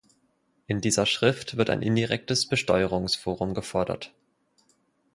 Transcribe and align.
In 0.65 0.81
dieser 0.81 1.05
Schrift 1.05 1.57
wird 1.57 1.69
ein 1.69 1.83
indirektes 1.83 2.47
Besteuerungsforum 2.47 3.53
gefordert. 3.53 4.11